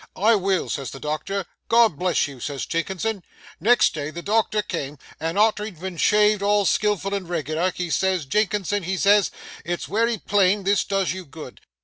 [0.17, 1.45] "I will," says the doctor.
[1.67, 3.23] "God bless you," says Jinkinson.
[3.59, 7.91] Next day the doctor came, and arter he'd been shaved all skilful and reg'lar, he
[7.91, 9.29] says, "Jinkinson," he says,
[9.63, 11.61] "it's wery plain this does you good.